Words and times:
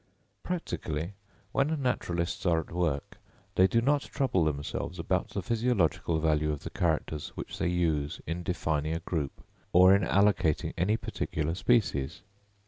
Practically, 0.41 1.13
when 1.51 1.79
naturalists 1.79 2.43
are 2.47 2.59
at 2.59 2.71
work, 2.71 3.19
they 3.53 3.67
do 3.67 3.81
not 3.81 4.01
trouble 4.01 4.43
themselves 4.45 4.97
about 4.97 5.29
the 5.29 5.43
physiological 5.43 6.19
value 6.19 6.51
of 6.51 6.63
the 6.63 6.71
characters 6.71 7.29
which 7.35 7.59
they 7.59 7.67
use 7.69 8.19
in 8.25 8.41
defining 8.41 8.95
a 8.95 8.99
group 9.01 9.43
or 9.73 9.93
in 9.93 10.01
allocating 10.01 10.73
any 10.75 10.97
particular 10.97 11.53
species. 11.53 12.23